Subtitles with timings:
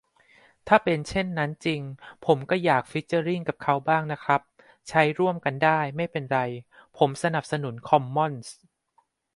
[0.67, 1.81] ถ้าเป็นเช่นนั้นจริง
[2.25, 4.41] ผมก็อยากฟีเจอริ่งกับเขาบ้างนะครับ
[4.89, 6.39] ใช้ร่วมกันได้ ไม่เป็นไร
[6.97, 8.57] ผมสนับสนุนคอมมอนส์